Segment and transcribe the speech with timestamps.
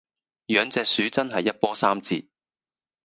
[0.47, 2.25] 養隻鼠真係一波三折